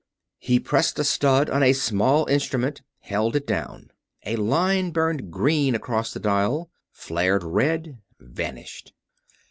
He 0.39 0.59
pressed 0.59 0.97
a 0.97 1.03
stud 1.03 1.47
on 1.51 1.61
a 1.61 1.73
small 1.73 2.25
instrument; 2.25 2.81
held 3.01 3.35
it 3.35 3.45
down. 3.45 3.91
A 4.25 4.35
line 4.35 4.89
burned 4.89 5.29
green 5.29 5.75
across 5.75 6.11
the 6.11 6.19
dial 6.19 6.71
flared 6.91 7.43
red 7.43 7.99
vanished. 8.19 8.93